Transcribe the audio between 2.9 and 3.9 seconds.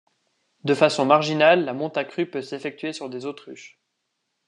sur des autruches.